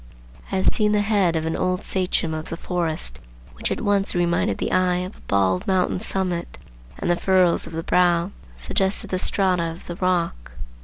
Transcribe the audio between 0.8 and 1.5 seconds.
the head of